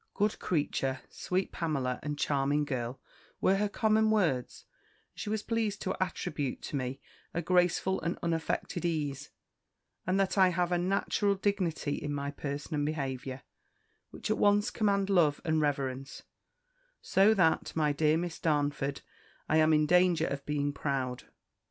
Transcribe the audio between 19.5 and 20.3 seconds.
am in danger